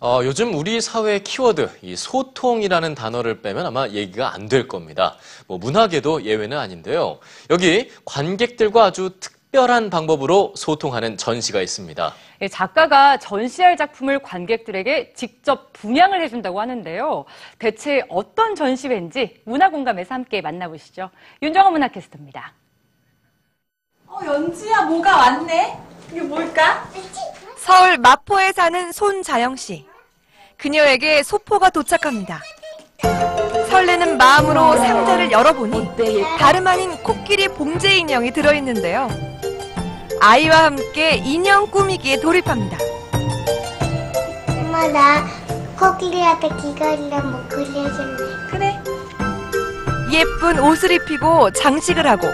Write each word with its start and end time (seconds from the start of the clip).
어, 0.00 0.20
요즘 0.22 0.54
우리 0.54 0.80
사회의 0.80 1.24
키워드, 1.24 1.78
이 1.82 1.96
소통이라는 1.96 2.94
단어를 2.94 3.42
빼면 3.42 3.66
아마 3.66 3.88
얘기가 3.88 4.32
안 4.32 4.48
될 4.48 4.66
겁니다. 4.68 5.16
뭐 5.48 5.58
문학에도 5.58 6.22
예외는 6.22 6.56
아닌데요. 6.56 7.18
여기 7.50 7.90
관객들과 8.04 8.84
아주 8.86 9.10
특별한 9.18 9.90
방법으로 9.90 10.54
소통하는 10.56 11.16
전시가 11.16 11.60
있습니다. 11.60 12.14
예, 12.42 12.48
작가가 12.48 13.16
전시할 13.18 13.76
작품을 13.76 14.20
관객들에게 14.20 15.14
직접 15.14 15.72
분양을 15.72 16.22
해준다고 16.22 16.60
하는데요. 16.60 17.24
대체 17.58 18.02
어떤 18.08 18.54
전시회인지 18.54 19.42
문화공감에서 19.44 20.14
함께 20.14 20.40
만나보시죠. 20.40 21.10
윤정원 21.42 21.72
문화캐스터입니다. 21.72 22.54
어, 24.06 24.20
연지야, 24.24 24.82
뭐가 24.82 25.16
왔네? 25.16 25.76
이게 26.12 26.20
뭘까? 26.22 26.88
서울 27.56 27.98
마포에 27.98 28.52
사는 28.52 28.92
손자영 28.92 29.56
씨. 29.56 29.87
그녀에게 30.58 31.22
소포가 31.22 31.70
도착합니다. 31.70 32.40
설레는 33.70 34.18
마음으로 34.18 34.76
상자를 34.76 35.30
열어보니 35.30 35.88
다름 36.36 36.66
아닌 36.66 36.96
코끼리 36.96 37.46
봉제 37.48 37.96
인형이 37.98 38.32
들어있는데요. 38.32 39.08
아이와 40.20 40.64
함께 40.64 41.14
인형 41.14 41.70
꾸미기에 41.70 42.18
돌입합니다. 42.20 42.76
엄마 44.48 44.88
나 44.88 45.24
코끼리한테 45.78 46.48
귀걸이랑 46.60 47.30
뭐 47.30 47.40
그려줄래? 47.48 48.48
그래. 48.50 48.82
예쁜 50.10 50.58
옷을 50.58 50.90
입히고 50.90 51.52
장식을 51.52 52.04
하고 52.04 52.26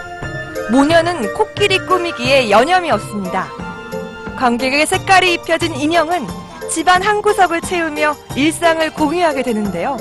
모녀는 0.70 1.34
코끼리 1.34 1.78
꾸미기에 1.80 2.48
여념이 2.48 2.90
없습니다. 2.90 3.48
관객에게 4.38 4.86
색깔이 4.86 5.34
입혀진 5.34 5.74
인형은 5.74 6.43
집안 6.74 7.04
한 7.04 7.22
구석을 7.22 7.60
채우며 7.60 8.16
일상을 8.34 8.94
공유하게 8.94 9.44
되는데요. 9.44 9.96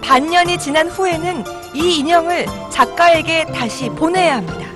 반년이 0.00 0.56
지난 0.56 0.88
후에는 0.88 1.44
이 1.74 1.98
인형을 1.98 2.46
작가에게 2.70 3.44
다시 3.52 3.90
보내야 3.90 4.38
합니다. 4.38 4.66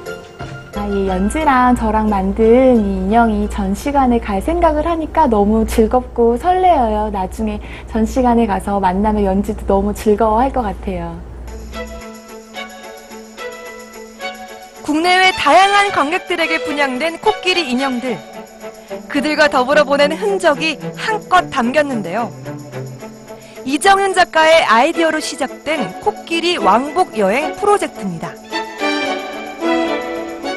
아, 0.76 0.86
이 0.88 1.08
연지랑 1.08 1.76
저랑 1.76 2.10
만든 2.10 2.84
이 2.84 2.96
인형이 3.06 3.48
전시관에 3.48 4.18
갈 4.18 4.42
생각을 4.42 4.86
하니까 4.86 5.26
너무 5.28 5.66
즐겁고 5.66 6.36
설레어요. 6.36 7.08
나중에 7.08 7.58
전시관에 7.90 8.46
가서 8.46 8.78
만나면 8.78 9.24
연지도 9.24 9.64
너무 9.64 9.94
즐거워할 9.94 10.52
것 10.52 10.60
같아요. 10.60 11.18
국내외 14.82 15.32
다양한 15.32 15.90
관객들에게 15.92 16.64
분양된 16.64 17.16
코끼리 17.20 17.70
인형들. 17.70 18.35
그들과 19.08 19.48
더불어 19.48 19.84
보낸 19.84 20.12
흔적이 20.12 20.78
한껏 20.96 21.50
담겼는데요. 21.50 22.32
이정현 23.64 24.14
작가의 24.14 24.64
아이디어로 24.64 25.20
시작된 25.20 26.00
코끼리 26.00 26.56
왕복 26.56 27.18
여행 27.18 27.54
프로젝트입니다. 27.56 28.32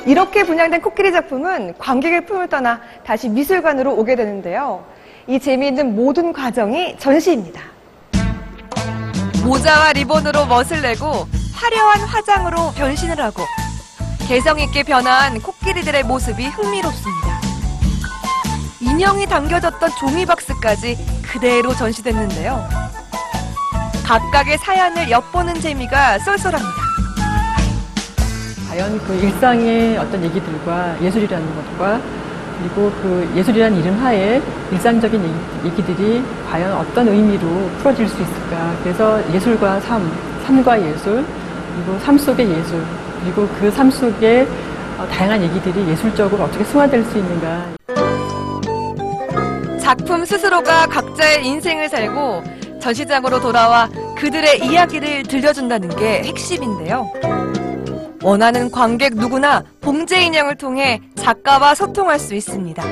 이렇게 0.06 0.44
분양된 0.44 0.82
코끼리 0.82 1.12
작품은 1.12 1.76
관객의 1.78 2.26
품을 2.26 2.50
떠나 2.50 2.82
다시 3.06 3.30
미술관으로 3.30 3.94
오게 3.94 4.16
되는데요. 4.16 4.86
이 5.28 5.40
재미있는 5.40 5.96
모든 5.96 6.34
과정이 6.34 6.98
전시입니다. 6.98 7.62
모자와 9.44 9.94
리본으로 9.94 10.46
멋을 10.46 10.82
내고 10.82 11.28
화려한 11.54 12.02
화장으로 12.02 12.72
변신을 12.76 13.20
하고 13.20 13.44
개성 14.28 14.60
있게 14.60 14.84
변화한 14.84 15.40
코끼리들의 15.42 16.04
모습이 16.04 16.46
흥미롭습니다. 16.48 17.19
인형이 18.90 19.26
담겨졌던 19.28 19.90
종이 20.00 20.26
박스까지 20.26 20.98
그대로 21.22 21.74
전시됐는데요. 21.74 22.68
각각의 24.06 24.58
사연을 24.60 25.10
엿보는 25.10 25.60
재미가 25.62 26.20
쏠쏠합니다. 26.20 26.80
과연 28.70 29.00
그 29.06 29.14
일상의 29.16 29.98
어떤 29.98 30.24
얘기들과 30.24 30.96
예술이라는 31.02 31.56
것과 31.56 32.00
그리고 32.60 32.92
그 33.02 33.32
예술이라는 33.36 33.80
이름 33.80 34.04
하에 34.04 34.42
일상적인 34.72 35.24
얘기- 35.24 35.68
얘기들이 35.70 36.24
과연 36.50 36.74
어떤 36.74 37.08
의미로 37.08 37.70
풀어질 37.80 38.08
수 38.10 38.22
있을까. 38.22 38.74
그래서 38.84 39.22
예술과 39.34 39.80
삶, 39.82 40.12
삶과 40.46 40.82
예술, 40.82 41.24
그리고 41.76 42.00
삶 42.00 42.18
속의 42.18 42.50
예술, 42.50 42.84
그리고 43.24 43.48
그 43.60 43.72
삶 43.72 43.90
속에 43.92 44.48
어, 44.98 45.08
다양한 45.08 45.42
얘기들이 45.44 45.88
예술적으로 45.90 46.44
어떻게 46.44 46.64
승화될 46.66 47.06
수 47.06 47.18
있는가. 47.18 48.09
작품 49.90 50.24
스스로가 50.24 50.86
각자의 50.86 51.48
인생을 51.48 51.90
살고 51.90 52.44
전시장으로 52.80 53.42
돌아와 53.42 53.90
그들의 54.16 54.64
이야기를 54.64 55.24
들려준다는 55.24 55.90
게 55.96 56.22
핵심인데요. 56.26 57.12
원하는 58.22 58.70
관객 58.70 59.16
누구나 59.16 59.64
봉제 59.82 60.22
인형을 60.22 60.58
통해 60.58 61.02
작가와 61.16 61.74
소통할 61.74 62.20
수 62.20 62.36
있습니다. 62.36 62.84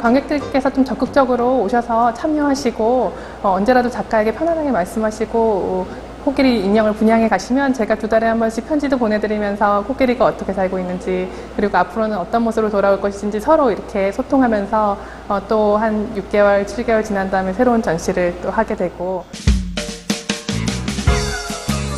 관객들께서 0.00 0.72
좀 0.72 0.84
적극적으로 0.84 1.60
오셔서 1.60 2.12
참여하시고 2.14 3.16
어, 3.44 3.50
언제라도 3.50 3.88
작가에게 3.88 4.34
편안하게 4.34 4.72
말씀하시고 4.72 5.38
어, 5.38 5.86
코끼리 6.24 6.64
인형을 6.64 6.92
분양해 6.94 7.28
가시면 7.28 7.74
제가 7.74 7.96
두 7.96 8.08
달에 8.08 8.26
한 8.26 8.38
번씩 8.38 8.68
편지도 8.68 8.96
보내드리면서 8.96 9.84
코끼리가 9.84 10.24
어떻게 10.24 10.52
살고 10.52 10.78
있는지 10.78 11.28
그리고 11.56 11.76
앞으로는 11.78 12.16
어떤 12.16 12.42
모습으로 12.42 12.70
돌아올 12.70 13.00
것인지 13.00 13.40
서로 13.40 13.70
이렇게 13.70 14.12
소통하면서 14.12 14.98
어, 15.28 15.40
또한 15.48 16.14
6개월, 16.14 16.64
7개월 16.64 17.04
지난 17.04 17.30
다음에 17.30 17.52
새로운 17.52 17.82
전시를 17.82 18.38
또 18.42 18.50
하게 18.50 18.76
되고 18.76 19.24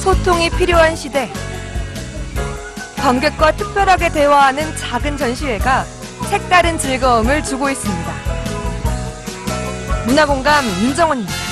소통이 0.00 0.50
필요한 0.50 0.94
시대. 0.96 1.28
관객과 2.98 3.52
특별하게 3.52 4.08
대화하는 4.08 4.64
작은 4.76 5.18
전시회가 5.18 5.84
색다른 6.30 6.78
즐거움을 6.78 7.42
주고 7.42 7.68
있습니다. 7.68 8.12
문화공감 10.06 10.64
윤정원입니다. 10.82 11.43